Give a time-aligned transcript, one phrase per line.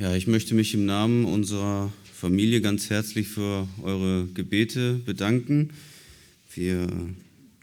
[0.00, 5.70] Ja, ich möchte mich im Namen unserer Familie ganz herzlich für eure Gebete bedanken.
[6.54, 6.86] Wir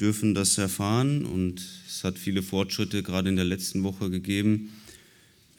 [0.01, 4.74] dürfen das erfahren und es hat viele Fortschritte gerade in der letzten Woche gegeben.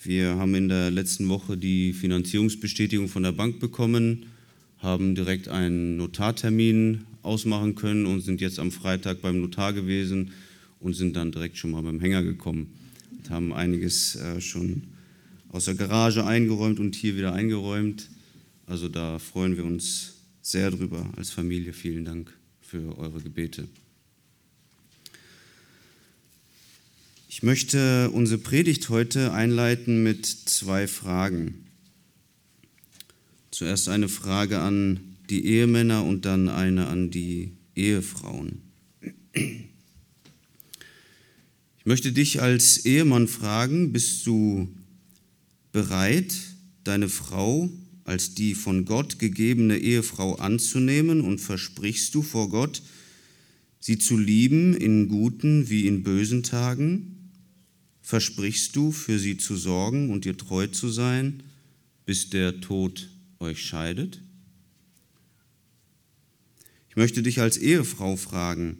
[0.02, 4.26] Wir haben in der letzten Woche die Finanzierungsbestätigung von der Bank bekommen,
[4.80, 10.32] haben direkt einen Notartermin ausmachen können und sind jetzt am Freitag beim Notar gewesen
[10.80, 12.66] und sind dann direkt schon mal beim Hänger gekommen
[13.16, 14.82] und haben einiges äh, schon
[15.50, 18.08] aus der Garage eingeräumt und hier wieder eingeräumt.
[18.66, 21.72] Also da freuen wir uns sehr drüber als Familie.
[21.72, 23.68] Vielen Dank für eure Gebete.
[27.28, 31.66] Ich möchte unsere Predigt heute einleiten mit zwei Fragen.
[33.50, 38.62] Zuerst eine Frage an die Ehemänner und dann eine an die Ehefrauen.
[39.32, 39.66] Ich
[41.84, 44.68] möchte dich als Ehemann fragen, bist du
[45.76, 46.34] bereit,
[46.84, 47.68] deine Frau
[48.04, 52.80] als die von Gott gegebene Ehefrau anzunehmen und versprichst du vor Gott,
[53.78, 57.30] sie zu lieben in guten wie in bösen Tagen?
[58.00, 61.42] Versprichst du, für sie zu sorgen und ihr treu zu sein,
[62.06, 64.22] bis der Tod euch scheidet?
[66.88, 68.78] Ich möchte dich als Ehefrau fragen,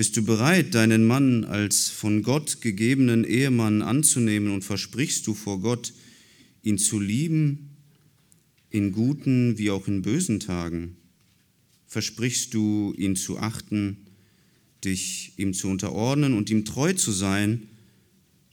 [0.00, 5.60] bist du bereit, deinen Mann als von Gott gegebenen Ehemann anzunehmen und versprichst du vor
[5.60, 5.92] Gott,
[6.62, 7.76] ihn zu lieben,
[8.70, 10.96] in guten wie auch in bösen Tagen?
[11.86, 13.98] Versprichst du, ihn zu achten,
[14.86, 17.68] dich ihm zu unterordnen und ihm treu zu sein,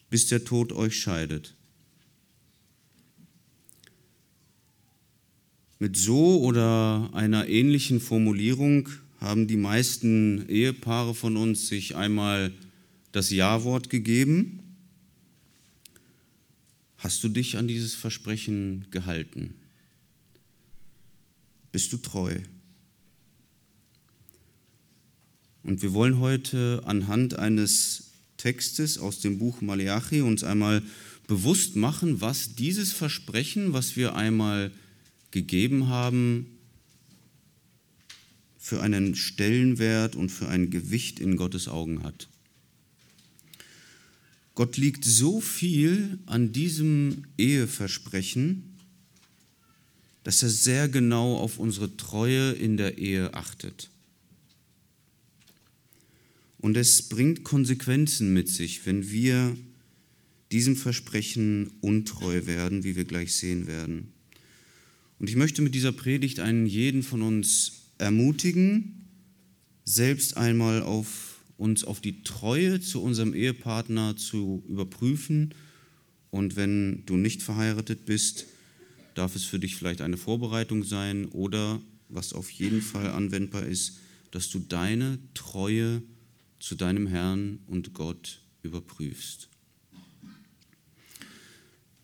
[0.10, 1.56] bis der Tod euch scheidet?
[5.80, 8.90] Mit so oder einer ähnlichen Formulierung
[9.20, 12.54] haben die meisten Ehepaare von uns sich einmal
[13.12, 14.60] das Ja-Wort gegeben.
[16.98, 19.56] Hast du dich an dieses Versprechen gehalten?
[21.72, 22.40] Bist du treu?
[25.64, 30.82] Und wir wollen heute anhand eines Textes aus dem Buch Malachi uns einmal
[31.28, 34.72] bewusst machen, was dieses Versprechen, was wir einmal
[35.32, 36.57] gegeben haben,
[38.68, 42.28] für einen Stellenwert und für ein Gewicht in Gottes Augen hat.
[44.56, 48.76] Gott liegt so viel an diesem Eheversprechen,
[50.26, 53.90] dass er sehr genau auf unsere Treue in der Ehe achtet.
[56.58, 59.56] Und es bringt Konsequenzen mit sich, wenn wir
[60.52, 64.12] diesem Versprechen untreu werden, wie wir gleich sehen werden.
[65.20, 69.06] Und ich möchte mit dieser Predigt einen jeden von uns ermutigen,
[69.86, 75.54] selbst einmal auf uns auf die Treue zu unserem Ehepartner zu überprüfen.
[76.30, 78.46] Und wenn du nicht verheiratet bist,
[79.16, 83.98] darf es für dich vielleicht eine Vorbereitung sein oder, was auf jeden Fall anwendbar ist,
[84.32, 86.04] dass du deine Treue
[86.60, 89.50] zu deinem Herrn und Gott überprüfst.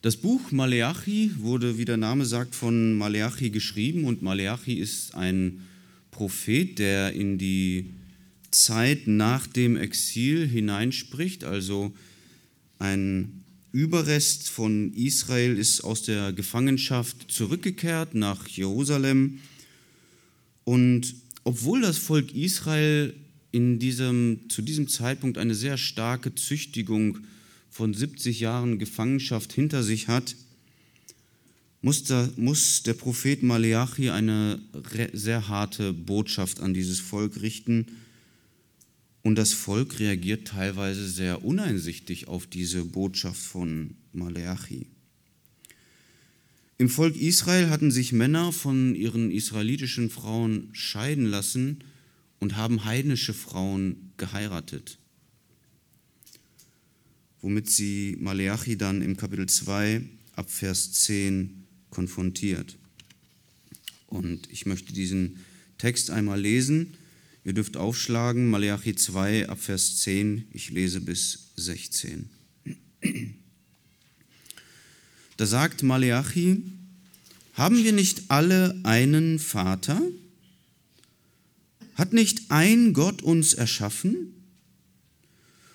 [0.02, 5.62] Das Buch Maleachi wurde, wie der Name sagt, von Maleachi geschrieben und Maleachi ist ein
[6.14, 7.94] Prophet, der in die
[8.52, 11.94] Zeit nach dem Exil hineinspricht, also
[12.80, 19.40] ein Überrest von Israel ist aus der Gefangenschaft zurückgekehrt nach Jerusalem.
[20.64, 23.16] Und obwohl das Volk Israel
[23.52, 27.20] in diesem, zu diesem Zeitpunkt eine sehr starke Züchtigung
[27.72, 30.36] von 70 Jahren Gefangenschaft hinter sich hat,
[31.84, 34.60] muss der, muss der Prophet Maleachi eine
[35.12, 37.88] sehr harte Botschaft an dieses Volk richten.
[39.22, 44.88] Und das Volk reagiert teilweise sehr uneinsichtig auf diese Botschaft von Maleachi.
[46.78, 51.84] Im Volk Israel hatten sich Männer von ihren israelitischen Frauen scheiden lassen
[52.40, 55.00] und haben heidnische Frauen geheiratet,
[57.42, 60.02] womit sie Maleachi dann im Kapitel 2
[60.36, 61.63] ab Vers 10
[61.94, 62.76] konfrontiert.
[64.08, 65.38] Und ich möchte diesen
[65.78, 66.96] Text einmal lesen.
[67.46, 72.30] Ihr dürft aufschlagen, Malachi 2 ab Vers 10, ich lese bis 16.
[75.38, 76.64] Da sagt Malachi,
[77.54, 80.02] haben wir nicht alle einen Vater?
[81.94, 84.34] Hat nicht ein Gott uns erschaffen?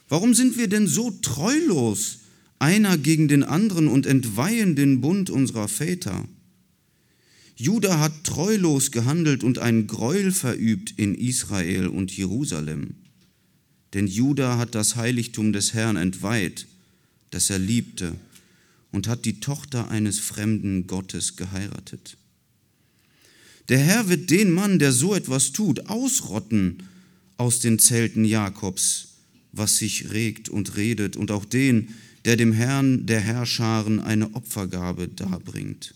[0.09, 2.19] Warum sind wir denn so treulos
[2.59, 6.27] einer gegen den anderen und entweihen den Bund unserer Väter.
[7.57, 12.95] Juda hat treulos gehandelt und ein Gräuel verübt in Israel und Jerusalem.
[13.95, 16.67] Denn Juda hat das Heiligtum des Herrn entweiht,
[17.31, 18.15] das er liebte,
[18.93, 22.17] und hat die Tochter eines fremden Gottes geheiratet.
[23.69, 26.85] Der Herr wird den Mann, der so etwas tut, ausrotten
[27.37, 29.09] aus den Zelten Jakobs,
[29.53, 31.95] was sich regt und redet, und auch den,
[32.25, 35.95] der dem Herrn der Herrscharen eine Opfergabe darbringt.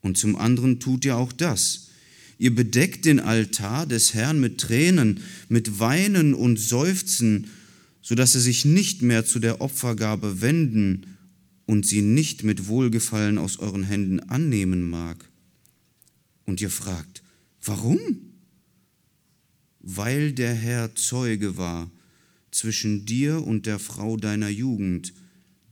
[0.00, 1.88] Und zum anderen tut ihr auch das.
[2.38, 7.48] Ihr bedeckt den Altar des Herrn mit Tränen, mit Weinen und Seufzen,
[8.00, 11.18] so dass er sich nicht mehr zu der Opfergabe wenden
[11.66, 15.28] und sie nicht mit Wohlgefallen aus euren Händen annehmen mag.
[16.46, 17.22] Und ihr fragt,
[17.62, 17.98] warum?
[19.80, 21.90] Weil der Herr Zeuge war
[22.50, 25.12] zwischen dir und der Frau deiner Jugend,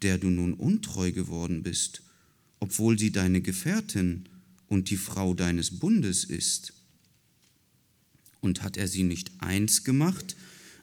[0.03, 2.03] der du nun untreu geworden bist,
[2.61, 4.29] obwohl sie deine Gefährtin
[4.69, 6.73] und die Frau deines Bundes ist.
[8.41, 10.37] Und hat er sie nicht eins gemacht,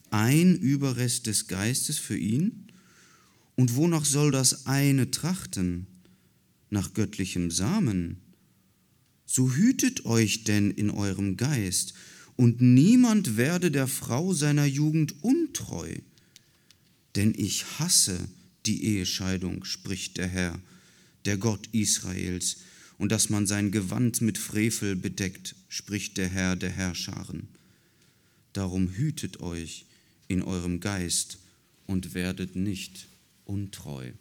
[0.09, 2.67] ein Überrest des Geistes für ihn?
[3.55, 5.87] Und wonach soll das eine trachten?
[6.69, 8.17] Nach göttlichem Samen?
[9.25, 11.93] So hütet euch denn in eurem Geist,
[12.35, 15.95] und niemand werde der Frau seiner Jugend untreu.
[17.15, 18.27] Denn ich hasse
[18.65, 20.59] die Ehescheidung, spricht der Herr,
[21.25, 22.57] der Gott Israels,
[22.97, 27.47] und dass man sein Gewand mit Frevel bedeckt, spricht der Herr der Herrscharen.
[28.53, 29.85] Darum hütet euch
[30.27, 31.39] in eurem Geist
[31.85, 33.07] und werdet nicht
[33.45, 34.11] untreu.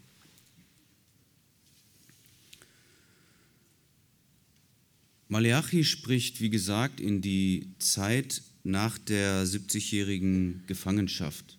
[5.32, 11.56] Maleachi spricht, wie gesagt, in die Zeit nach der 70-jährigen Gefangenschaft.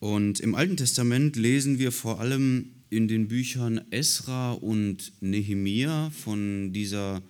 [0.00, 6.72] Und im Alten Testament lesen wir vor allem in den Büchern Esra und Nehemia von
[6.72, 7.20] dieser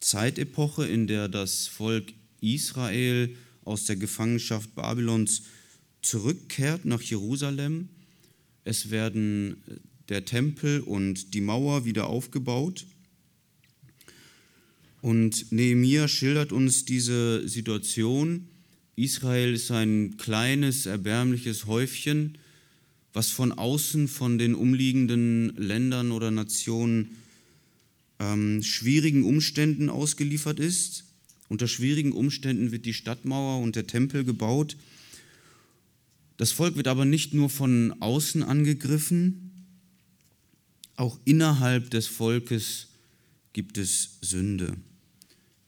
[0.00, 2.12] Zeitepoche, in der das Volk
[2.42, 5.44] Israel aus der Gefangenschaft Babylons
[6.02, 7.88] zurückkehrt nach Jerusalem.
[8.64, 9.56] Es werden
[10.10, 12.84] der Tempel und die Mauer wieder aufgebaut.
[15.02, 18.48] Und Nehemia schildert uns diese Situation.
[18.96, 22.38] Israel ist ein kleines, erbärmliches Häufchen,
[23.12, 27.16] was von außen von den umliegenden Ländern oder Nationen
[28.18, 31.04] ähm, schwierigen Umständen ausgeliefert ist.
[31.48, 34.76] Unter schwierigen Umständen wird die Stadtmauer und der Tempel gebaut.
[36.36, 39.66] Das Volk wird aber nicht nur von außen angegriffen,
[40.96, 42.88] auch innerhalb des Volkes
[43.56, 44.76] gibt es Sünde,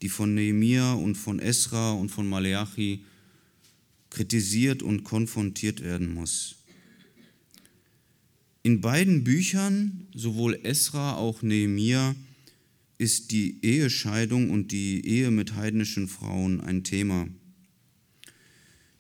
[0.03, 3.03] die von Nehemia und von Esra und von Maleachi
[4.11, 6.57] kritisiert und konfrontiert werden muss.
[8.63, 12.15] In beiden Büchern, sowohl Esra auch Nehemia,
[12.99, 17.27] ist die Ehescheidung und die Ehe mit heidnischen Frauen ein Thema.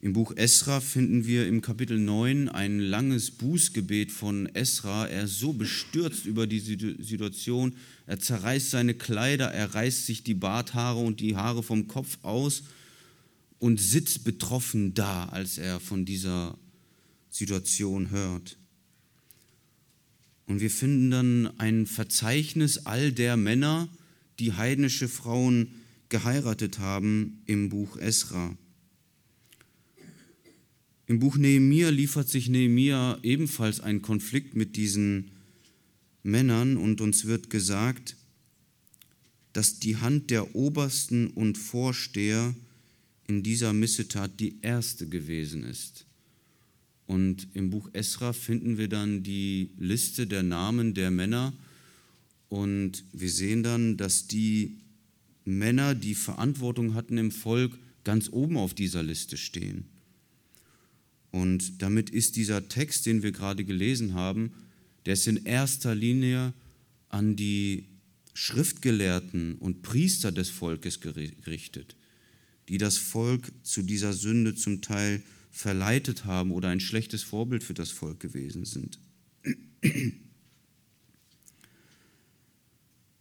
[0.00, 5.08] Im Buch Esra finden wir im Kapitel 9 ein langes Bußgebet von Esra.
[5.08, 7.74] Er ist so bestürzt über die Situation,
[8.06, 12.62] er zerreißt seine Kleider, er reißt sich die Barthaare und die Haare vom Kopf aus
[13.58, 16.56] und sitzt betroffen da, als er von dieser
[17.28, 18.56] Situation hört.
[20.46, 23.88] Und wir finden dann ein Verzeichnis all der Männer,
[24.38, 25.74] die heidnische Frauen
[26.08, 28.56] geheiratet haben im Buch Esra.
[31.08, 35.30] Im Buch Nehemia liefert sich Nehemia ebenfalls einen Konflikt mit diesen
[36.22, 38.14] Männern und uns wird gesagt,
[39.54, 42.54] dass die Hand der Obersten und Vorsteher
[43.26, 46.04] in dieser Missetat die erste gewesen ist.
[47.06, 51.54] Und im Buch Esra finden wir dann die Liste der Namen der Männer.
[52.50, 54.76] Und wir sehen dann, dass die
[55.46, 59.86] Männer, die Verantwortung hatten im Volk, ganz oben auf dieser Liste stehen.
[61.30, 64.52] Und damit ist dieser Text, den wir gerade gelesen haben,
[65.06, 66.52] der ist in erster Linie
[67.08, 67.86] an die
[68.34, 71.96] Schriftgelehrten und Priester des Volkes gerichtet,
[72.68, 77.74] die das Volk zu dieser Sünde zum Teil verleitet haben oder ein schlechtes Vorbild für
[77.74, 78.98] das Volk gewesen sind.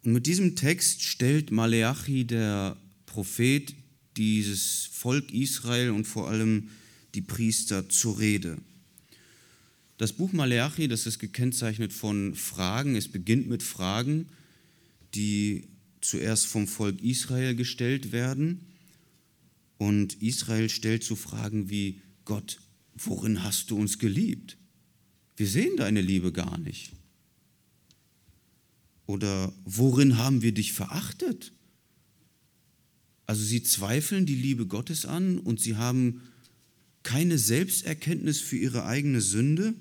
[0.03, 3.73] Und mit diesem Text stellt Maleachi, der Prophet,
[4.17, 6.69] dieses Volk Israel und vor allem
[7.17, 8.59] die Priester zur Rede.
[9.97, 12.95] Das Buch Maleachi, das ist gekennzeichnet von Fragen.
[12.95, 14.29] Es beginnt mit Fragen,
[15.15, 15.63] die
[15.99, 18.61] zuerst vom Volk Israel gestellt werden.
[19.79, 22.59] Und Israel stellt so Fragen wie, Gott,
[22.95, 24.57] worin hast du uns geliebt?
[25.37, 26.91] Wir sehen deine Liebe gar nicht.
[29.07, 31.51] Oder worin haben wir dich verachtet?
[33.25, 36.21] Also sie zweifeln die Liebe Gottes an und sie haben
[37.07, 39.73] keine Selbsterkenntnis für ihre eigene Sünde.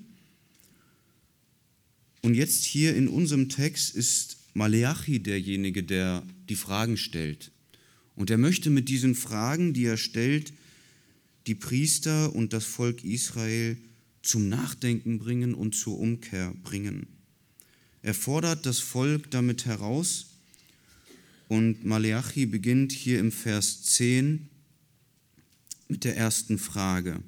[2.21, 7.51] Und jetzt hier in unserem Text ist Maleachi derjenige, der die Fragen stellt.
[8.15, 10.53] Und er möchte mit diesen Fragen, die er stellt,
[11.47, 13.75] die Priester und das Volk Israel
[14.21, 17.07] zum Nachdenken bringen und zur Umkehr bringen.
[18.03, 20.27] Er fordert das Volk damit heraus
[21.49, 24.47] und Maleachi beginnt hier im Vers 10
[25.87, 27.21] mit der ersten Frage.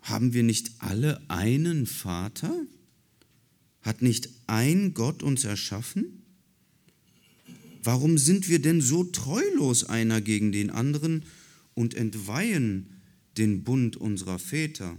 [0.00, 2.66] Haben wir nicht alle einen Vater?
[3.82, 6.22] Hat nicht ein Gott uns erschaffen?
[7.82, 11.24] Warum sind wir denn so treulos einer gegen den anderen
[11.74, 13.00] und entweihen
[13.36, 14.96] den Bund unserer Väter?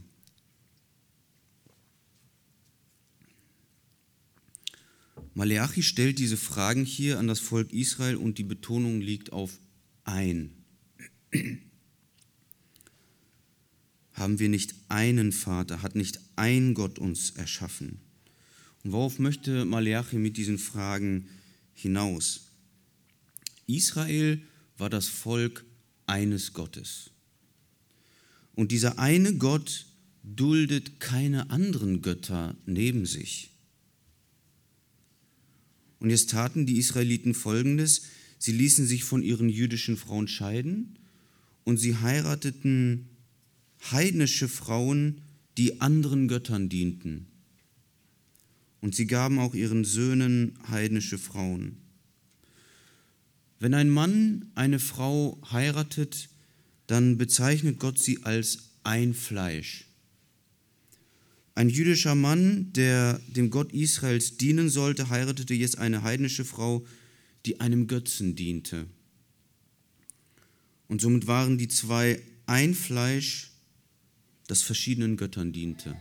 [5.34, 9.58] Maleachi stellt diese Fragen hier an das Volk Israel und die Betonung liegt auf
[10.03, 10.51] ein.
[14.13, 15.81] Haben wir nicht einen Vater?
[15.81, 18.00] Hat nicht ein Gott uns erschaffen?
[18.83, 21.27] Und worauf möchte Maleachi mit diesen Fragen
[21.74, 22.51] hinaus?
[23.65, 24.41] Israel
[24.77, 25.65] war das Volk
[26.05, 27.12] eines Gottes.
[28.55, 29.88] Und dieser eine Gott
[30.24, 33.50] duldet keine anderen Götter neben sich.
[36.00, 38.03] Und jetzt taten die Israeliten Folgendes.
[38.43, 41.00] Sie ließen sich von ihren jüdischen Frauen scheiden
[41.63, 43.07] und sie heirateten
[43.89, 45.21] heidnische Frauen,
[45.57, 47.27] die anderen Göttern dienten.
[48.81, 51.77] Und sie gaben auch ihren Söhnen heidnische Frauen.
[53.59, 56.27] Wenn ein Mann eine Frau heiratet,
[56.88, 59.85] dann bezeichnet Gott sie als ein Fleisch.
[61.55, 66.85] Ein jüdischer Mann, der dem Gott Israels dienen sollte, heiratete jetzt eine heidnische Frau,
[67.45, 68.88] die einem Götzen diente.
[70.88, 73.51] Und somit waren die zwei ein Fleisch,
[74.47, 75.95] das verschiedenen Göttern diente.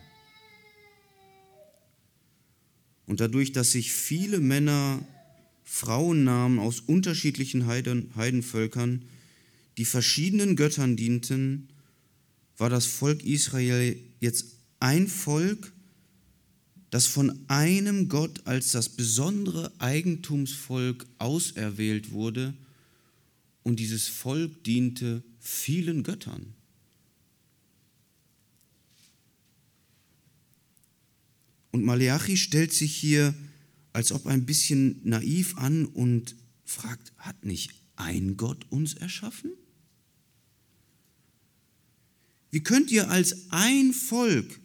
[3.06, 5.04] Und dadurch, dass sich viele Männer
[5.64, 9.04] Frauennamen aus unterschiedlichen Heiden, Heidenvölkern,
[9.78, 11.68] die verschiedenen Göttern dienten,
[12.58, 14.46] war das Volk Israel jetzt
[14.80, 15.71] ein Volk,
[16.92, 22.52] das von einem Gott als das besondere Eigentumsvolk auserwählt wurde
[23.62, 26.52] und dieses Volk diente vielen Göttern.
[31.70, 33.34] Und Maleachi stellt sich hier
[33.94, 39.52] als ob ein bisschen naiv an und fragt, hat nicht ein Gott uns erschaffen?
[42.50, 44.60] Wie könnt ihr als ein Volk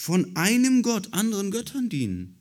[0.00, 2.38] von einem Gott anderen Göttern dienen?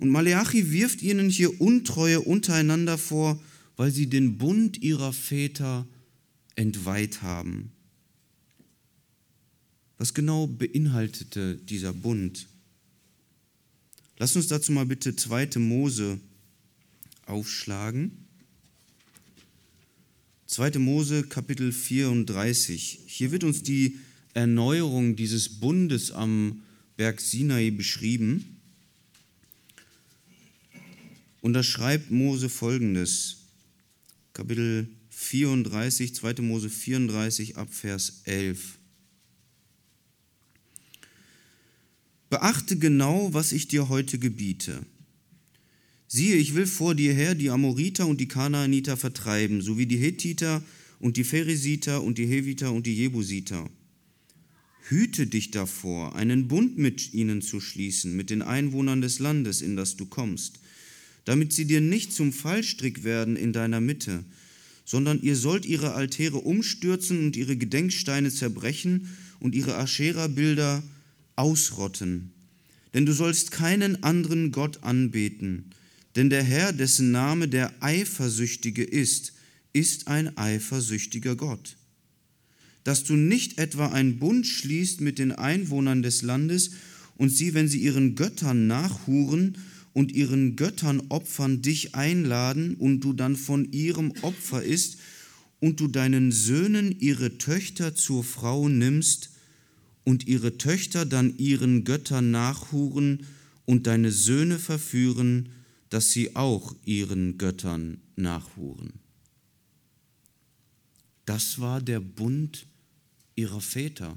[0.00, 3.40] Und Maleachi wirft ihnen hier Untreue untereinander vor,
[3.76, 5.86] weil sie den Bund ihrer Väter
[6.56, 7.70] entweiht haben.
[9.96, 12.48] Was genau beinhaltete dieser Bund?
[14.16, 15.60] Lass uns dazu mal bitte 2.
[15.60, 16.18] Mose
[17.26, 18.26] aufschlagen.
[20.46, 20.80] 2.
[20.80, 23.02] Mose Kapitel 34.
[23.06, 24.00] Hier wird uns die
[24.34, 26.62] Erneuerung dieses Bundes am
[26.96, 28.56] Berg Sinai beschrieben.
[31.40, 33.36] Und da schreibt Mose folgendes.
[34.32, 36.42] Kapitel 34, 2.
[36.42, 38.78] Mose 34 ab Vers 11.
[42.30, 44.84] Beachte genau, was ich dir heute gebiete.
[46.06, 50.62] Siehe, ich will vor dir her die Amoriter und die Kanaaniter vertreiben, sowie die Hethiter
[51.00, 53.68] und die Pheresiter und die Heviter und die Jebusiter.
[54.88, 59.76] Hüte dich davor, einen Bund mit ihnen zu schließen, mit den Einwohnern des Landes, in
[59.76, 60.60] das du kommst,
[61.24, 64.24] damit sie dir nicht zum Fallstrick werden in deiner Mitte,
[64.84, 69.08] sondern ihr sollt ihre Altäre umstürzen und ihre Gedenksteine zerbrechen
[69.40, 70.82] und ihre Aschera-Bilder
[71.36, 72.30] ausrotten.
[72.94, 75.74] Denn du sollst keinen anderen Gott anbeten,
[76.16, 79.34] denn der Herr, dessen Name der Eifersüchtige ist,
[79.72, 81.77] ist ein eifersüchtiger Gott.
[82.84, 86.70] Dass du nicht etwa einen Bund schließt mit den Einwohnern des Landes
[87.16, 89.58] und sie, wenn sie ihren Göttern nachhuren
[89.92, 94.98] und ihren Göttern opfern, dich einladen und du dann von ihrem Opfer isst
[95.60, 99.30] und du deinen Söhnen ihre Töchter zur Frau nimmst,
[100.08, 103.26] und ihre Töchter dann ihren Göttern nachhuren
[103.66, 105.50] und deine Söhne verführen,
[105.90, 108.94] dass sie auch ihren Göttern nachhuren.
[111.28, 112.66] Das war der Bund
[113.34, 114.16] ihrer Väter.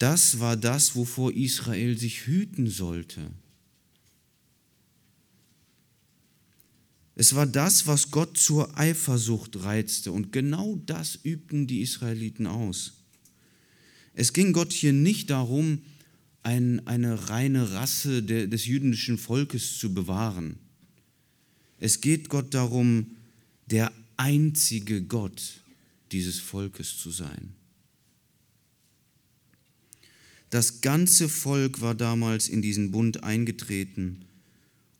[0.00, 3.30] Das war das, wovor Israel sich hüten sollte.
[7.14, 12.94] Es war das, was Gott zur Eifersucht reizte, und genau das übten die Israeliten aus.
[14.14, 15.82] Es ging Gott hier nicht darum,
[16.42, 20.58] ein, eine reine Rasse de, des jüdischen Volkes zu bewahren.
[21.78, 23.12] Es geht Gott darum,
[23.66, 25.62] der einzige Gott
[26.12, 27.54] dieses Volkes zu sein.
[30.50, 34.26] Das ganze Volk war damals in diesen Bund eingetreten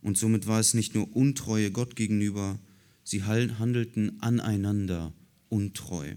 [0.01, 2.59] und somit war es nicht nur Untreue Gott gegenüber,
[3.05, 5.13] sie handelten aneinander
[5.51, 6.15] untreu.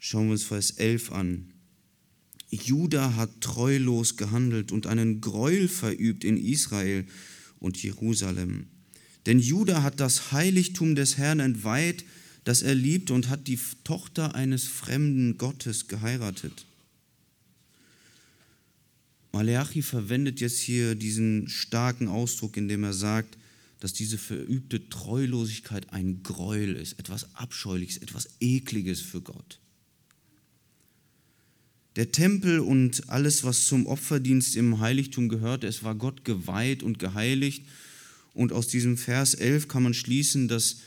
[0.00, 1.52] Schauen wir uns Vers 11 an.
[2.50, 7.06] Juda hat treulos gehandelt und einen Gräuel verübt in Israel
[7.60, 8.66] und Jerusalem.
[9.26, 12.04] Denn Juda hat das Heiligtum des Herrn entweiht,
[12.44, 16.66] das er liebt, und hat die Tochter eines fremden Gottes geheiratet.
[19.32, 23.36] Maleachi verwendet jetzt hier diesen starken Ausdruck, indem er sagt,
[23.80, 29.58] dass diese verübte Treulosigkeit ein Gräuel ist, etwas Abscheuliches, etwas Ekliges für Gott.
[31.96, 36.98] Der Tempel und alles, was zum Opferdienst im Heiligtum gehörte, es war Gott geweiht und
[36.98, 37.66] geheiligt.
[38.34, 40.80] Und aus diesem Vers 11 kann man schließen, dass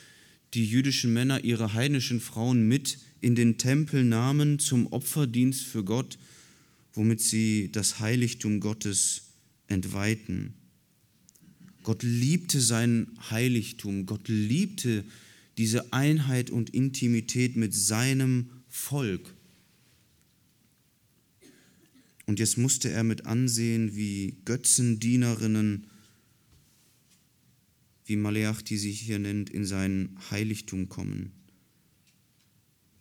[0.54, 6.18] die jüdischen Männer ihre heidnischen Frauen mit in den Tempel nahmen zum Opferdienst für Gott,
[6.94, 9.24] womit sie das Heiligtum Gottes
[9.68, 10.54] entweihten.
[11.84, 15.06] Gott liebte sein Heiligtum, Gott liebte
[15.58, 19.34] diese Einheit und Intimität mit seinem Volk.
[22.26, 25.88] Und jetzt musste er mit ansehen, wie Götzendienerinnen,
[28.08, 31.34] wie Maleach, die sich hier nennt, in sein Heiligtum kommen.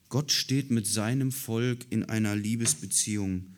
[0.09, 3.57] Gott steht mit seinem Volk in einer Liebesbeziehung.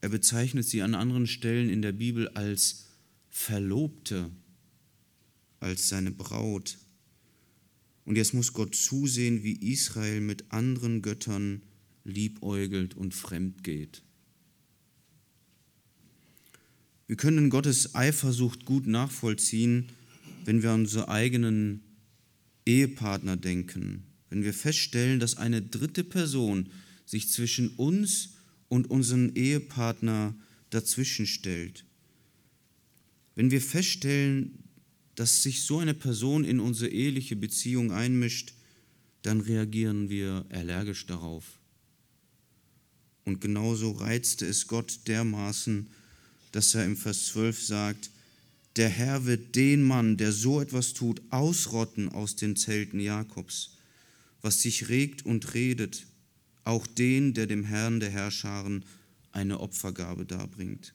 [0.00, 2.86] Er bezeichnet sie an anderen Stellen in der Bibel als
[3.28, 4.30] Verlobte,
[5.60, 6.78] als seine Braut.
[8.04, 11.62] Und jetzt muss Gott zusehen, wie Israel mit anderen Göttern
[12.04, 14.02] liebäugelt und fremd geht.
[17.08, 19.88] Wir können Gottes Eifersucht gut nachvollziehen,
[20.46, 21.82] wenn wir an unsere eigenen
[22.64, 26.70] Ehepartner denken, wenn wir feststellen, dass eine dritte Person
[27.04, 28.30] sich zwischen uns
[28.68, 30.34] und unseren Ehepartner
[30.70, 31.84] dazwischen stellt.
[33.34, 34.64] Wenn wir feststellen,
[35.14, 38.54] dass sich so eine Person in unsere eheliche Beziehung einmischt,
[39.22, 41.58] dann reagieren wir allergisch darauf.
[43.24, 45.88] Und genauso reizte es Gott dermaßen,
[46.52, 48.10] dass er im Vers 12 sagt,
[48.76, 53.76] der Herr wird den Mann, der so etwas tut, ausrotten aus den Zelten Jakobs,
[54.42, 56.06] was sich regt und redet,
[56.64, 58.84] auch den, der dem Herrn der Herrscharen
[59.32, 60.94] eine Opfergabe darbringt.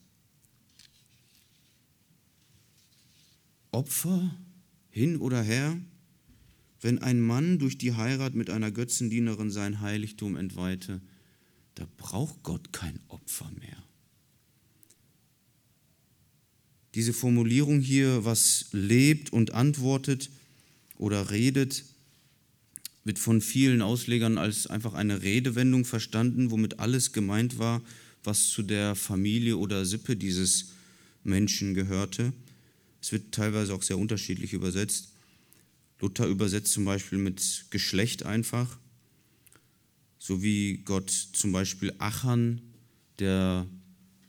[3.72, 4.36] Opfer
[4.90, 5.76] hin oder her,
[6.82, 11.00] wenn ein Mann durch die Heirat mit einer Götzendienerin sein Heiligtum entweihte,
[11.74, 13.82] da braucht Gott kein Opfer mehr.
[16.94, 20.30] Diese Formulierung hier, was lebt und antwortet
[20.98, 21.84] oder redet,
[23.04, 27.82] wird von vielen Auslegern als einfach eine Redewendung verstanden, womit alles gemeint war,
[28.24, 30.70] was zu der Familie oder Sippe dieses
[31.24, 32.32] Menschen gehörte.
[33.00, 35.08] Es wird teilweise auch sehr unterschiedlich übersetzt.
[36.00, 38.78] Luther übersetzt zum Beispiel mit Geschlecht einfach,
[40.18, 42.60] so wie Gott zum Beispiel Achan,
[43.18, 43.66] der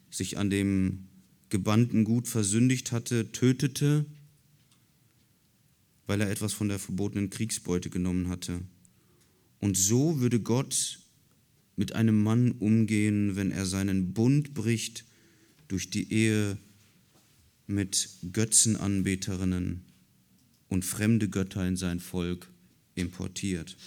[0.09, 1.07] sich an dem
[1.53, 4.05] gebannten Gut versündigt hatte, tötete,
[6.07, 8.59] weil er etwas von der verbotenen Kriegsbeute genommen hatte.
[9.59, 10.97] Und so würde Gott
[11.75, 15.05] mit einem Mann umgehen, wenn er seinen Bund bricht
[15.67, 16.57] durch die Ehe
[17.67, 19.85] mit Götzenanbeterinnen
[20.69, 22.49] und fremde Götter in sein Volk
[22.95, 23.77] importiert.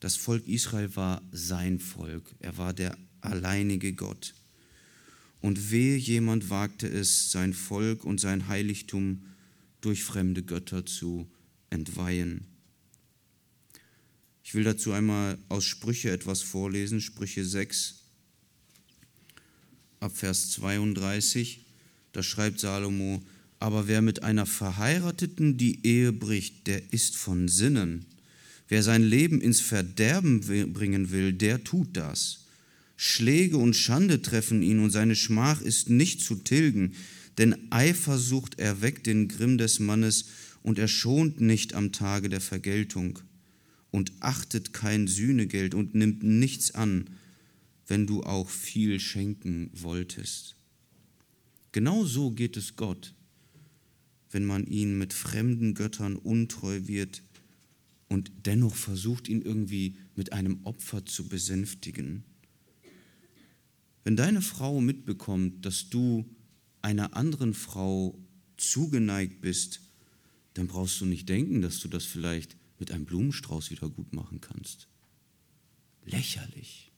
[0.00, 4.34] Das Volk Israel war sein Volk, er war der alleinige Gott.
[5.46, 9.22] Und wehe jemand wagte es, sein Volk und sein Heiligtum
[9.80, 11.30] durch fremde Götter zu
[11.70, 12.48] entweihen.
[14.42, 18.02] Ich will dazu einmal aus Sprüche etwas vorlesen, Sprüche 6,
[20.00, 21.64] ab Vers 32.
[22.10, 23.22] Da schreibt Salomo,
[23.60, 28.06] aber wer mit einer Verheirateten die Ehe bricht, der ist von Sinnen.
[28.66, 30.40] Wer sein Leben ins Verderben
[30.72, 32.45] bringen will, der tut das.
[32.96, 36.92] Schläge und Schande treffen ihn und seine Schmach ist nicht zu tilgen,
[37.38, 40.26] denn Eifersucht erweckt den Grimm des Mannes
[40.62, 43.18] und er schont nicht am Tage der Vergeltung
[43.90, 47.10] und achtet kein Sühnegeld und nimmt nichts an,
[47.86, 50.56] wenn du auch viel schenken wolltest.
[51.72, 53.14] Genau so geht es Gott,
[54.30, 57.22] wenn man ihn mit fremden Göttern untreu wird
[58.08, 62.24] und dennoch versucht ihn irgendwie mit einem Opfer zu besänftigen.
[64.06, 66.24] Wenn deine Frau mitbekommt, dass du
[66.80, 68.16] einer anderen Frau
[68.56, 69.80] zugeneigt bist,
[70.54, 74.40] dann brauchst du nicht denken, dass du das vielleicht mit einem Blumenstrauß wieder gut machen
[74.40, 74.86] kannst.
[76.04, 76.92] Lächerlich.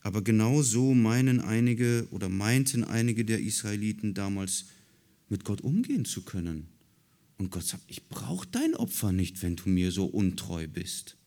[0.00, 4.64] Aber genau so meinen einige oder meinten einige der Israeliten damals
[5.28, 6.66] mit Gott umgehen zu können.
[7.36, 11.18] Und Gott sagt, ich brauche dein Opfer nicht, wenn du mir so untreu bist.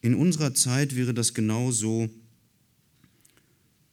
[0.00, 2.08] In unserer Zeit wäre das genauso,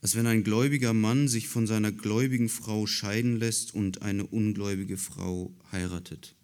[0.01, 4.97] als wenn ein gläubiger Mann sich von seiner gläubigen Frau scheiden lässt und eine ungläubige
[4.97, 6.35] Frau heiratet.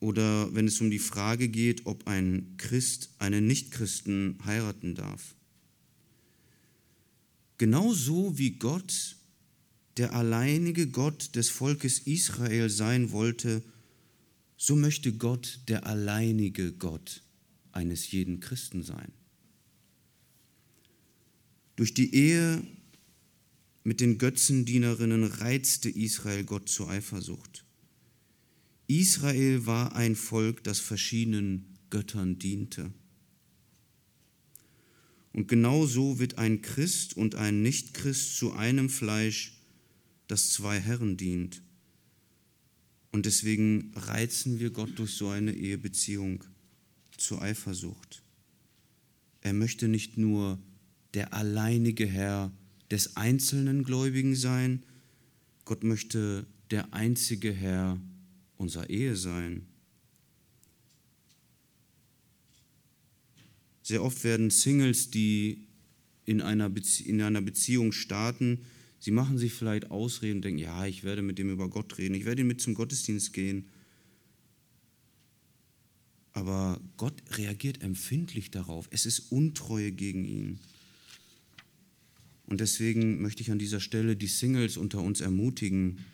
[0.00, 5.34] Oder wenn es um die Frage geht, ob ein Christ einen Nichtchristen heiraten darf.
[7.56, 9.16] Genauso wie Gott
[9.96, 13.62] der alleinige Gott des Volkes Israel sein wollte,
[14.58, 17.22] so möchte Gott der alleinige Gott
[17.72, 19.12] eines jeden Christen sein.
[21.76, 22.62] Durch die Ehe
[23.84, 27.64] mit den Götzendienerinnen reizte Israel Gott zur Eifersucht.
[28.86, 32.92] Israel war ein Volk, das verschiedenen Göttern diente.
[35.32, 39.54] Und genau so wird ein Christ und ein Nichtchrist zu einem Fleisch,
[40.28, 41.62] das zwei Herren dient.
[43.12, 46.44] Und deswegen reizen wir Gott durch so eine Ehebeziehung
[47.22, 48.22] zur Eifersucht.
[49.40, 50.58] Er möchte nicht nur
[51.14, 52.52] der alleinige Herr
[52.90, 54.82] des einzelnen Gläubigen sein,
[55.64, 58.00] Gott möchte der einzige Herr
[58.56, 59.66] unserer Ehe sein.
[63.82, 65.66] Sehr oft werden Singles, die
[66.24, 66.70] in einer,
[67.04, 68.64] in einer Beziehung starten,
[68.98, 72.14] sie machen sich vielleicht Ausreden und denken, ja, ich werde mit dem über Gott reden,
[72.14, 73.68] ich werde mit zum Gottesdienst gehen.
[76.32, 78.88] Aber Gott reagiert empfindlich darauf.
[78.90, 80.58] Es ist Untreue gegen ihn.
[82.46, 86.04] Und deswegen möchte ich an dieser Stelle die Singles unter uns ermutigen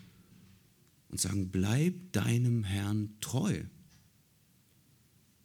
[1.09, 3.63] und sagen, bleib deinem Herrn treu,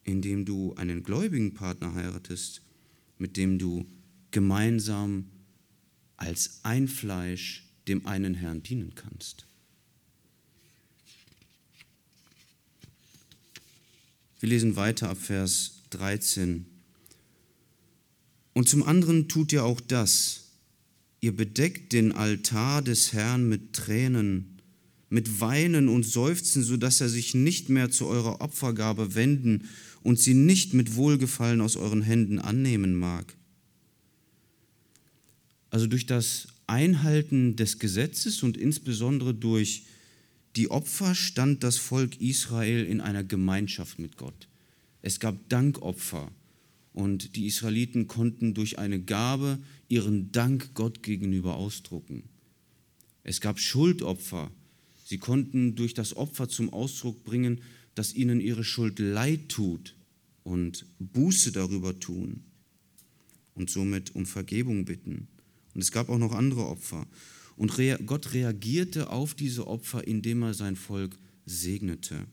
[0.04, 2.62] indem du einen gläubigen Partner heiratest,
[3.18, 3.86] mit dem du
[4.32, 5.30] gemeinsam
[6.18, 9.48] als ein Fleisch dem einen Herrn dienen kannst.
[14.44, 16.66] Wir lesen weiter ab Vers 13.
[18.52, 20.50] Und zum anderen tut ihr auch das,
[21.22, 24.60] ihr bedeckt den Altar des Herrn mit Tränen,
[25.08, 29.70] mit Weinen und Seufzen, sodass er sich nicht mehr zu eurer Opfergabe wenden
[30.02, 33.38] und sie nicht mit Wohlgefallen aus euren Händen annehmen mag.
[35.70, 39.86] Also durch das Einhalten des Gesetzes und insbesondere durch
[40.56, 44.48] die Opfer stand das Volk Israel in einer Gemeinschaft mit Gott.
[45.02, 46.32] Es gab Dankopfer
[46.94, 52.24] und die Israeliten konnten durch eine Gabe ihren Dank Gott gegenüber ausdrucken.
[53.24, 54.52] Es gab Schuldopfer.
[55.06, 57.62] Sie konnten durch das Opfer zum Ausdruck bringen,
[57.96, 59.96] dass ihnen ihre Schuld leid tut
[60.44, 62.44] und Buße darüber tun
[63.56, 65.28] und somit um Vergebung bitten.
[65.74, 67.08] Und es gab auch noch andere Opfer.
[67.56, 67.74] Und
[68.06, 72.26] Gott reagierte auf diese Opfer, indem er sein Volk segnete.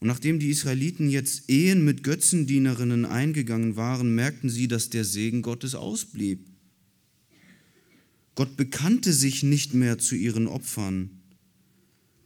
[0.00, 5.42] Und nachdem die Israeliten jetzt Ehen mit Götzendienerinnen eingegangen waren, merkten sie, dass der Segen
[5.42, 6.46] Gottes ausblieb.
[8.34, 11.10] Gott bekannte sich nicht mehr zu ihren Opfern.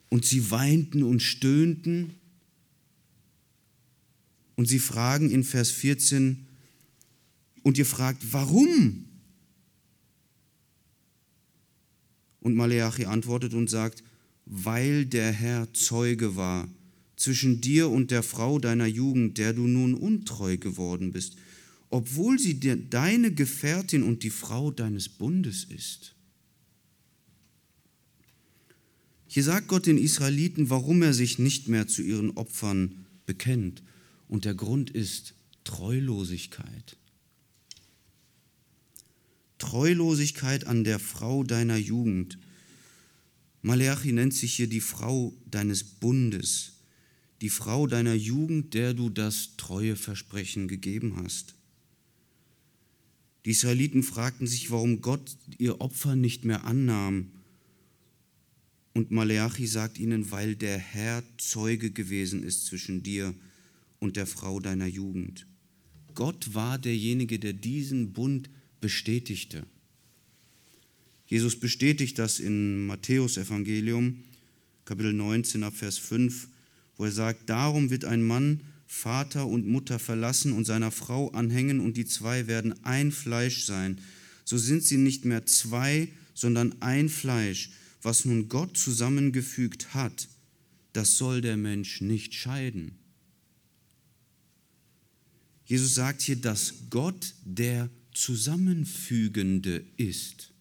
[0.09, 2.15] Und sie weinten und stöhnten.
[4.57, 6.47] Und sie fragen in Vers 14,
[7.63, 9.08] und ihr fragt, warum?
[12.41, 14.03] Und Maleachi antwortet und sagt,
[14.47, 16.69] weil der Herr Zeuge war
[17.17, 21.37] zwischen dir und der Frau deiner Jugend, der du nun untreu geworden bist,
[21.91, 26.15] obwohl sie deine Gefährtin und die Frau deines Bundes ist.
[29.27, 33.83] Hier sagt Gott den Israeliten, warum er sich nicht mehr zu ihren Opfern bekennt.
[34.27, 36.97] Und der Grund ist Treulosigkeit.
[39.59, 42.39] Treulosigkeit an der Frau deiner Jugend.
[43.63, 46.73] Maleachi nennt sich hier die Frau deines Bundes,
[47.41, 51.55] die Frau deiner Jugend, der du das treue Versprechen gegeben hast.
[53.45, 57.31] Die Israeliten fragten sich, warum Gott ihr Opfer nicht mehr annahm.
[58.93, 63.35] Und Maleachi sagt ihnen, weil der Herr Zeuge gewesen ist zwischen dir
[64.01, 65.47] und der Frau deiner Jugend.
[66.15, 69.67] Gott war derjenige, der diesen Bund bestätigte.
[71.27, 74.25] Jesus bestätigt das in Matthäus Evangelium,
[74.85, 76.49] Kapitel 19 ab Vers 5,
[76.97, 81.81] wo er sagt, darum wird ein Mann Vater und Mutter verlassen und seiner Frau anhängen
[81.81, 84.01] und die zwei werden ein Fleisch sein.
[84.45, 87.71] So sind sie nicht mehr zwei, sondern ein Fleisch.
[88.01, 90.29] Was nun Gott zusammengefügt hat,
[90.95, 92.93] das soll der Mensch nicht scheiden.
[95.67, 100.53] Jesus sagt hier, dass Gott der Zusammenfügende ist.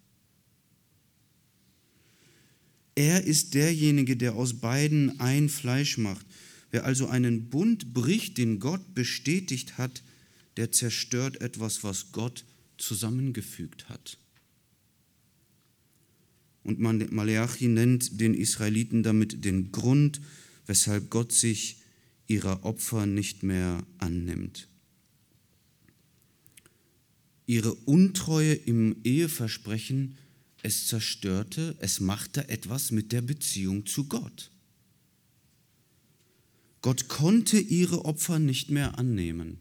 [2.93, 6.25] Er ist derjenige, der aus beiden ein Fleisch macht.
[6.69, 10.03] Wer also einen Bund bricht, den Gott bestätigt hat,
[10.57, 12.45] der zerstört etwas, was Gott
[12.77, 14.19] zusammengefügt hat.
[16.61, 20.21] Und Maleachi nennt den Israeliten damit den Grund,
[20.67, 21.77] weshalb Gott sich
[22.27, 24.67] ihrer Opfer nicht mehr annimmt.
[27.47, 30.17] Ihre Untreue im Eheversprechen,
[30.63, 34.51] es zerstörte, es machte etwas mit der Beziehung zu Gott.
[36.81, 39.59] Gott konnte ihre Opfer nicht mehr annehmen.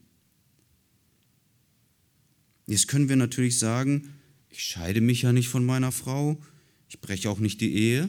[2.66, 4.14] Jetzt können wir natürlich sagen,
[4.51, 6.42] ich scheide mich ja nicht von meiner Frau,
[6.88, 8.09] ich breche auch nicht die Ehe.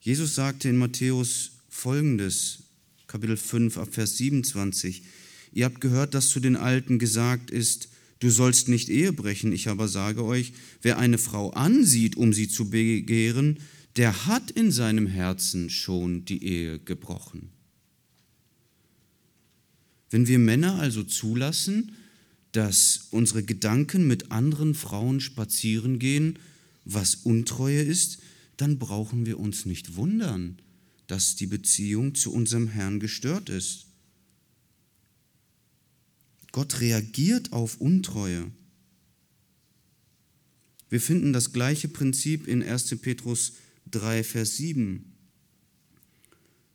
[0.00, 2.64] Jesus sagte in Matthäus folgendes,
[3.06, 5.04] Kapitel 5, Vers 27,
[5.54, 7.88] ihr habt gehört, dass zu den Alten gesagt ist,
[8.18, 12.48] du sollst nicht Ehe brechen, ich aber sage euch, wer eine Frau ansieht, um sie
[12.48, 13.60] zu begehren,
[13.96, 17.50] der hat in seinem Herzen schon die Ehe gebrochen.
[20.10, 21.92] Wenn wir Männer also zulassen,
[22.52, 26.38] dass unsere Gedanken mit anderen Frauen spazieren gehen,
[26.84, 28.18] was Untreue ist,
[28.56, 30.58] dann brauchen wir uns nicht wundern,
[31.06, 33.86] dass die Beziehung zu unserem Herrn gestört ist.
[36.54, 38.48] Gott reagiert auf Untreue.
[40.88, 42.96] Wir finden das gleiche Prinzip in 1.
[43.00, 43.54] Petrus
[43.90, 45.04] 3, Vers 7.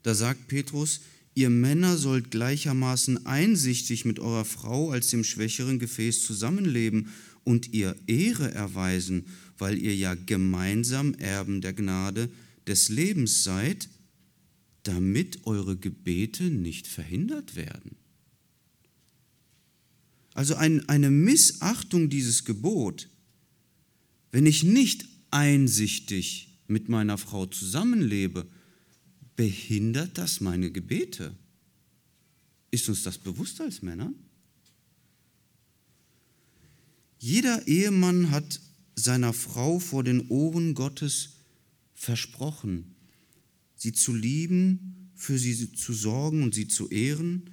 [0.03, 0.99] Da sagt Petrus,
[1.33, 7.13] ihr Männer sollt gleichermaßen einsichtig mit eurer Frau als dem schwächeren Gefäß zusammenleben
[7.45, 12.29] und ihr Ehre erweisen, weil ihr ja gemeinsam Erben der Gnade
[12.67, 13.87] des Lebens seid,
[14.83, 17.98] damit eure Gebete nicht verhindert werden.
[20.33, 23.09] Also ein, eine Missachtung dieses Gebot,
[24.31, 28.47] wenn ich nicht einsichtig mit meiner Frau zusammenlebe,
[29.35, 31.35] behindert das meine Gebete.
[32.71, 34.13] Ist uns das bewusst als Männer?
[37.19, 38.61] Jeder Ehemann hat
[38.95, 41.37] seiner Frau vor den Ohren Gottes
[41.93, 42.95] versprochen,
[43.75, 47.49] sie zu lieben, für sie zu sorgen und sie zu ehren.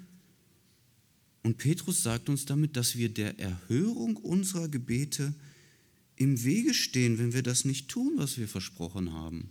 [1.47, 5.33] Und Petrus sagt uns damit, dass wir der Erhörung unserer Gebete
[6.17, 9.49] im Wege stehen, wenn wir das nicht tun, was wir versprochen haben.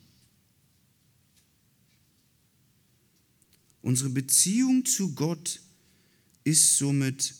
[3.81, 5.61] Unsere Beziehung zu Gott
[6.43, 7.33] ist somit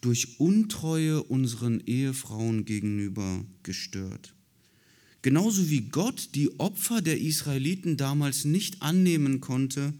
[0.00, 4.32] durch Untreue unseren Ehefrauen gegenüber gestört.
[5.20, 9.92] Genauso wie Gott die Opfer der Israeliten damals nicht annehmen konnte,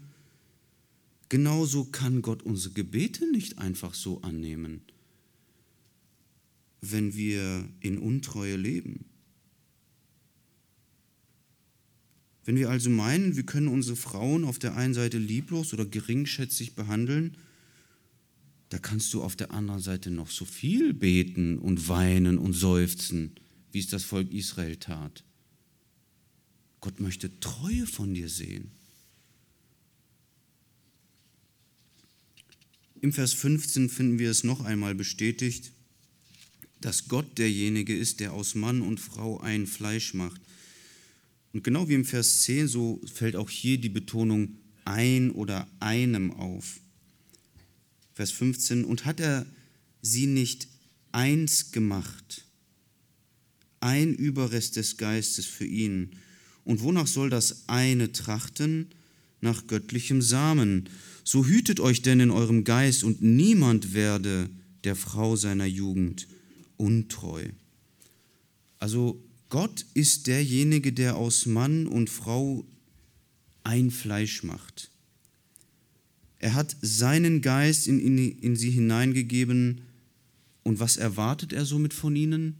[1.29, 4.81] genauso kann Gott unsere Gebete nicht einfach so annehmen
[6.81, 9.05] wenn wir in Untreue leben.
[12.45, 16.75] Wenn wir also meinen, wir können unsere Frauen auf der einen Seite lieblos oder geringschätzig
[16.75, 17.37] behandeln,
[18.69, 23.35] da kannst du auf der anderen Seite noch so viel beten und weinen und seufzen,
[23.71, 25.23] wie es das Volk Israel tat.
[26.81, 28.71] Gott möchte Treue von dir sehen.
[33.01, 35.71] Im Vers 15 finden wir es noch einmal bestätigt
[36.81, 40.41] dass Gott derjenige ist, der aus Mann und Frau ein Fleisch macht.
[41.51, 46.31] Und genau wie im Vers 10, so fällt auch hier die Betonung ein oder einem
[46.31, 46.79] auf.
[48.13, 49.45] Vers 15, und hat er
[50.01, 50.67] sie nicht
[51.11, 52.45] eins gemacht,
[53.81, 56.11] ein Überrest des Geistes für ihn.
[56.65, 58.87] Und wonach soll das eine trachten?
[59.41, 60.89] Nach göttlichem Samen.
[61.31, 64.49] So hütet euch denn in eurem Geist und niemand werde
[64.83, 66.27] der Frau seiner Jugend
[66.75, 67.49] untreu.
[68.79, 72.65] Also Gott ist derjenige, der aus Mann und Frau
[73.63, 74.89] ein Fleisch macht.
[76.39, 79.81] Er hat seinen Geist in, in, in sie hineingegeben.
[80.63, 82.55] Und was erwartet er somit von ihnen?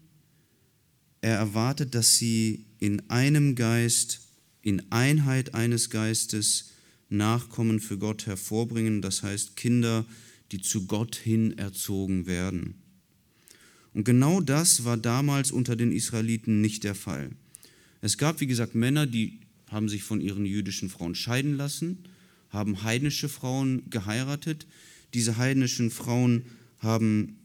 [1.21, 4.27] Er erwartet, dass sie in einem Geist,
[4.62, 6.65] in Einheit eines Geistes
[7.10, 10.06] Nachkommen für Gott hervorbringen, das heißt Kinder,
[10.52, 12.76] die zu Gott hin erzogen werden.
[13.93, 17.32] Und genau das war damals unter den Israeliten nicht der Fall.
[18.02, 22.00] Es gab, wie gesagt, Männer, die haben sich von ihren jüdischen Frauen scheiden lassen,
[22.50, 24.67] haben heidnische Frauen geheiratet.
[25.13, 26.45] Diese heidnischen Frauen
[26.80, 27.38] haben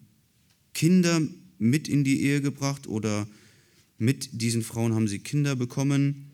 [0.73, 1.21] Kinder
[1.59, 3.27] mit in die Ehe gebracht oder
[3.99, 6.31] mit diesen Frauen haben sie Kinder bekommen.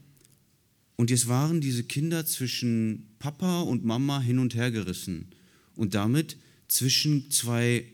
[1.00, 5.28] Und jetzt waren diese Kinder zwischen Papa und Mama hin und her gerissen
[5.74, 6.36] und damit
[6.68, 7.86] zwischen zwei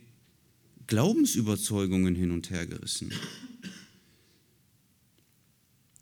[0.88, 3.12] Glaubensüberzeugungen hin und her gerissen.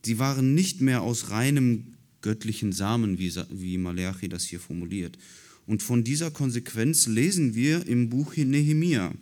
[0.02, 5.18] Sie waren nicht mehr aus reinem göttlichen Samen, wie, wie Maleachi das hier formuliert.
[5.66, 9.12] Und von dieser Konsequenz lesen wir im Buch Nehemia.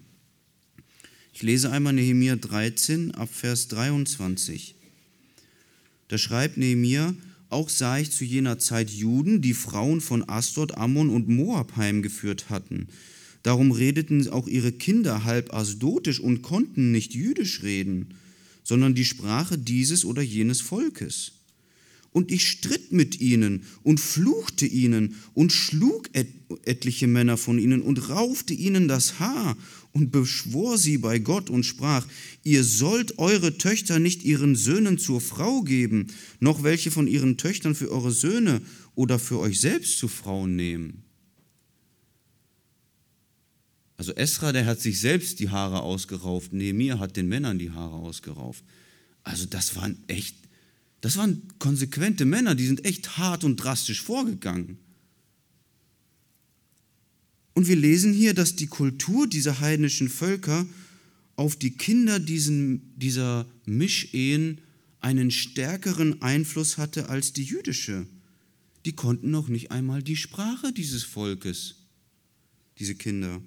[1.34, 4.76] Ich lese einmal Nehemia 13 ab Vers 23.
[6.06, 7.16] Da schreibt Nehemia,
[7.52, 12.50] auch sah ich zu jener Zeit Juden, die Frauen von Asdod, Ammon und Moab heimgeführt
[12.50, 12.88] hatten.
[13.42, 18.14] Darum redeten auch ihre Kinder halb asdotisch und konnten nicht jüdisch reden
[18.64, 21.32] sondern die Sprache dieses oder jenes Volkes.
[22.12, 26.28] Und ich stritt mit ihnen und fluchte ihnen und schlug et
[26.64, 29.56] etliche Männer von ihnen und raufte ihnen das Haar
[29.92, 32.06] und beschwor sie bei Gott und sprach,
[32.44, 36.08] ihr sollt eure Töchter nicht ihren Söhnen zur Frau geben,
[36.40, 38.60] noch welche von ihren Töchtern für eure Söhne
[38.94, 41.04] oder für euch selbst zu Frauen nehmen.
[43.96, 47.94] Also Esra, der hat sich selbst die Haare ausgerauft, Nehemiah hat den Männern die Haare
[47.94, 48.64] ausgerauft.
[49.22, 50.34] Also das waren echt,
[51.02, 54.78] das waren konsequente Männer, die sind echt hart und drastisch vorgegangen.
[57.54, 60.64] Und wir lesen hier, dass die Kultur dieser heidnischen Völker
[61.34, 64.60] auf die Kinder diesen, dieser Mischehen
[65.00, 68.06] einen stärkeren Einfluss hatte als die jüdische.
[68.84, 71.74] Die konnten noch nicht einmal die Sprache dieses Volkes,
[72.78, 73.42] diese Kinder.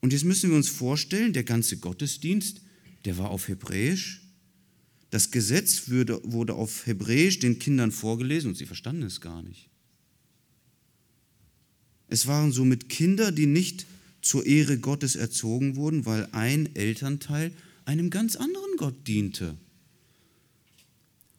[0.00, 2.62] Und jetzt müssen wir uns vorstellen, der ganze Gottesdienst,
[3.04, 4.23] der war auf Hebräisch.
[5.14, 9.68] Das Gesetz wurde, wurde auf Hebräisch den Kindern vorgelesen und sie verstanden es gar nicht.
[12.08, 13.86] Es waren somit Kinder, die nicht
[14.22, 17.52] zur Ehre Gottes erzogen wurden, weil ein Elternteil
[17.84, 19.56] einem ganz anderen Gott diente.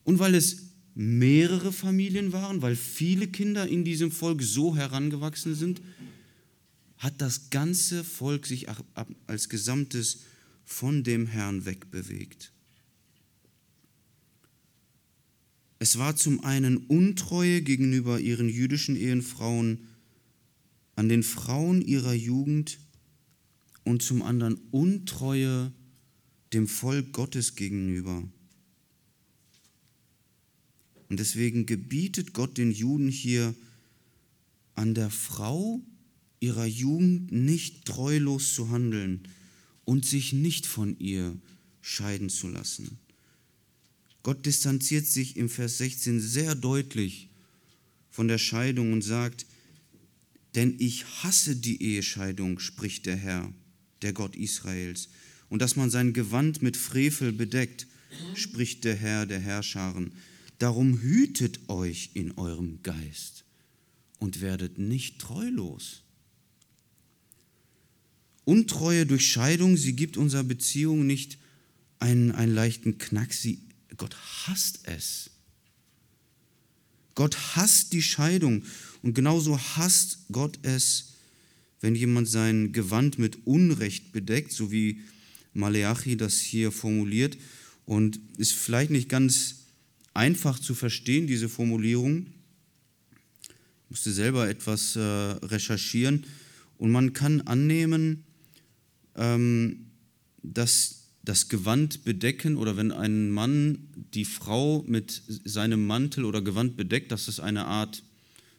[0.05, 5.81] Und weil es mehrere Familien waren, weil viele Kinder in diesem Volk so herangewachsen sind,
[6.97, 8.67] hat das ganze Volk sich
[9.27, 10.19] als Gesamtes
[10.63, 12.53] von dem Herrn wegbewegt.
[15.85, 19.85] Es war zum einen Untreue gegenüber ihren jüdischen Ehefrauen
[20.95, 22.79] an den Frauen ihrer Jugend
[23.83, 25.71] und zum anderen Untreue
[26.53, 28.27] dem Volk Gottes gegenüber.
[31.09, 33.53] Und deswegen gebietet Gott den Juden hier
[34.73, 35.83] an der Frau
[36.39, 39.27] ihrer Jugend nicht treulos zu handeln
[39.83, 41.37] und sich nicht von ihr
[41.81, 42.97] scheiden zu lassen.
[44.25, 47.29] Gott distanziert sich im Vers 16 sehr deutlich
[48.09, 49.45] von der Scheidung und sagt,
[50.55, 53.53] denn ich hasse die Ehescheidung, spricht der Herr,
[54.01, 55.09] der Gott Israels,
[55.49, 57.85] und dass man sein Gewand mit Frevel bedeckt,
[58.33, 60.11] spricht der Herr der Herrscharen.
[60.57, 63.45] Darum hütet euch in eurem Geist
[64.17, 66.01] und werdet nicht treulos.
[68.43, 71.37] Untreue durch Scheidung, sie gibt unserer Beziehung nicht
[71.99, 73.31] einen, einen leichten Knack.
[73.31, 73.59] Sie,
[73.97, 75.29] Gott hasst es.
[77.15, 78.63] Gott hasst die Scheidung
[79.01, 81.13] und genauso hasst Gott es,
[81.79, 85.01] wenn jemand sein Gewand mit Unrecht bedeckt, so wie
[85.53, 87.37] Maleachi das hier formuliert.
[87.85, 89.65] Und ist vielleicht nicht ganz
[90.13, 92.25] einfach zu verstehen, diese Formulierung.
[93.45, 96.25] Ich musste selber etwas äh, recherchieren
[96.77, 98.23] und man kann annehmen,
[99.15, 99.85] ähm,
[100.41, 106.77] dass das Gewand bedecken oder wenn ein Mann die Frau mit seinem Mantel oder Gewand
[106.77, 108.03] bedeckt, dass es eine Art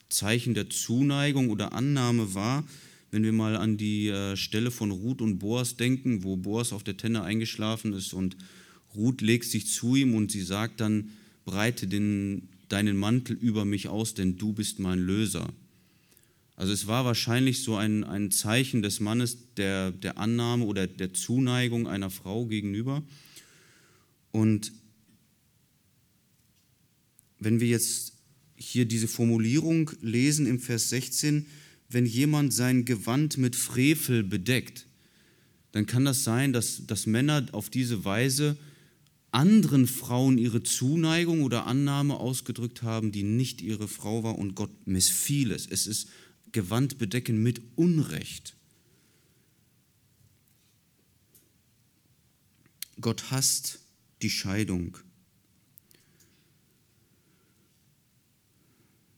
[0.08, 2.64] Zeichen der Zuneigung oder Annahme war.
[3.10, 6.82] Wenn wir mal an die äh, Stelle von Ruth und Boas denken, wo Boas auf
[6.82, 8.36] der Tenne eingeschlafen ist und
[8.94, 11.10] Ruth legt sich zu ihm und sie sagt dann,
[11.44, 15.52] breite den, deinen Mantel über mich aus, denn du bist mein Löser.
[16.56, 21.12] Also es war wahrscheinlich so ein, ein Zeichen des Mannes der, der Annahme oder der
[21.12, 23.02] Zuneigung einer Frau gegenüber.
[24.32, 24.72] Und
[27.38, 28.14] wenn wir jetzt
[28.56, 31.46] hier diese Formulierung lesen im Vers 16,
[31.90, 34.86] wenn jemand sein Gewand mit Frevel bedeckt,
[35.72, 38.56] dann kann das sein, dass, dass Männer auf diese Weise
[39.30, 44.70] anderen Frauen ihre Zuneigung oder Annahme ausgedrückt haben, die nicht ihre Frau war und Gott
[44.86, 45.66] missfiel es.
[45.66, 46.08] Es ist
[46.56, 48.56] Gewand bedecken mit Unrecht.
[52.98, 53.80] Gott hasst
[54.22, 54.96] die Scheidung.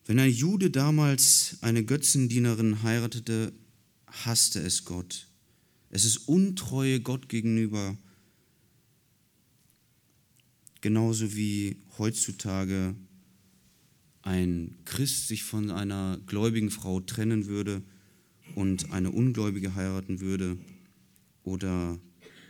[0.05, 3.53] Wenn ein Jude damals eine Götzendienerin heiratete,
[4.09, 5.29] hasste es Gott.
[5.91, 7.97] Es ist Untreue Gott gegenüber,
[10.81, 12.97] genauso wie heutzutage
[14.29, 17.81] ein Christ sich von einer gläubigen Frau trennen würde
[18.55, 20.59] und eine Ungläubige heiraten würde
[21.45, 21.99] oder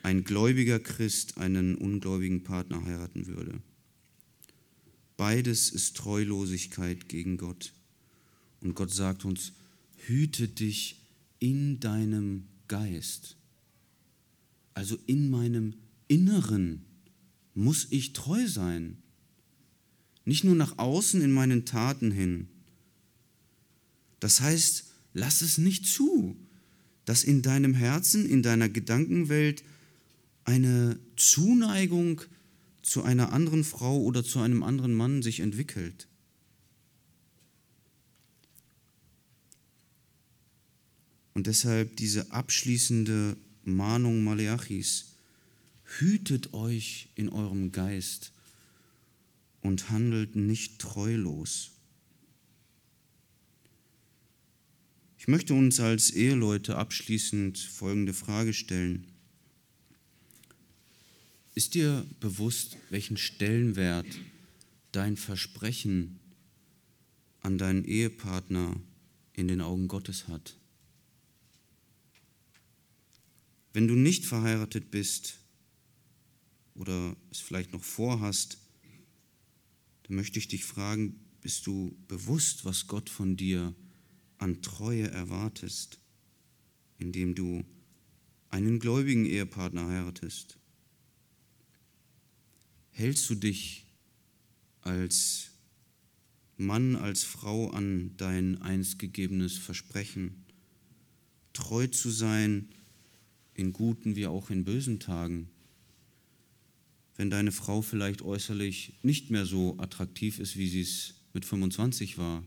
[0.03, 3.61] ein gläubiger Christ einen ungläubigen Partner heiraten würde.
[5.17, 7.73] Beides ist Treulosigkeit gegen Gott.
[8.61, 9.53] Und Gott sagt uns,
[9.99, 11.01] hüte dich
[11.39, 13.37] in deinem Geist.
[14.75, 15.75] Also in meinem
[16.09, 16.85] Inneren
[17.55, 18.97] muss ich treu sein.
[20.29, 22.49] Nicht nur nach außen in meinen Taten hin.
[24.21, 26.37] Das heißt, lass es nicht zu,
[27.07, 29.65] dass in deinem Herzen, in deiner Gedankenwelt
[30.45, 32.21] eine Zuneigung
[32.83, 36.09] zu einer anderen Frau oder zu einem anderen Mann sich entwickelt.
[41.33, 45.07] Und deshalb diese abschließende Mahnung Maleachis,
[45.85, 48.33] hütet euch in eurem Geist
[49.69, 51.73] und handelt nicht treulos.
[55.19, 59.13] Ich möchte uns als Eheleute abschließend folgende Frage stellen.
[61.55, 64.07] Ist dir bewusst, welchen Stellenwert
[64.93, 66.19] dein Versprechen
[67.43, 68.81] an deinen Ehepartner
[69.35, 70.57] in den Augen Gottes hat?
[73.75, 75.37] Wenn du nicht verheiratet bist
[76.75, 78.57] oder es vielleicht noch vorhast,
[80.09, 83.75] dann möchte ich dich fragen, bist du bewusst, was Gott von dir
[84.39, 86.01] an Treue erwartest,
[86.99, 87.65] indem du
[88.49, 90.59] einen gläubigen Ehepartner heiratest?
[92.91, 93.87] Hältst du dich
[94.81, 95.51] als
[96.57, 100.47] Mann, als Frau an dein einst gegebenes Versprechen,
[101.53, 102.71] treu zu sein
[103.55, 105.51] in guten wie auch in bösen Tagen?
[107.19, 112.17] Wenn deine Frau vielleicht äußerlich nicht mehr so attraktiv ist, wie sie es mit 25
[112.17, 112.45] war.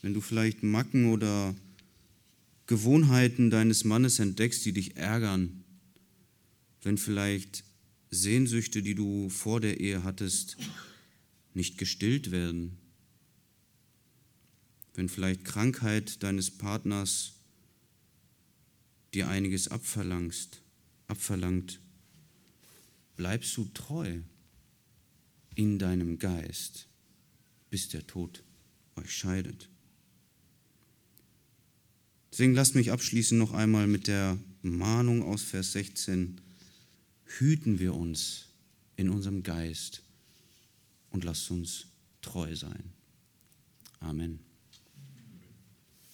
[0.00, 1.54] Wenn du vielleicht Macken oder
[2.66, 5.62] Gewohnheiten deines Mannes entdeckst, die dich ärgern.
[6.80, 7.64] Wenn vielleicht
[8.10, 10.56] Sehnsüchte, die du vor der Ehe hattest,
[11.52, 12.78] nicht gestillt werden.
[14.94, 17.34] Wenn vielleicht Krankheit deines Partners
[19.12, 20.62] dir einiges abverlangt,
[23.16, 24.20] bleibst du treu
[25.54, 26.88] in deinem Geist,
[27.70, 28.42] bis der Tod
[28.96, 29.68] euch scheidet.
[32.30, 36.40] Deswegen lasst mich abschließen noch einmal mit der Mahnung aus Vers 16
[37.38, 38.46] hüten wir uns
[38.96, 40.02] in unserem Geist
[41.10, 41.86] und lasst uns
[42.22, 42.92] treu sein.
[44.00, 44.51] Amen.